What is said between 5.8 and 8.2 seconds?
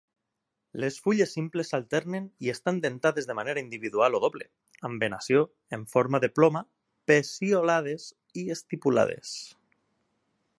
forma de ploma, peciolades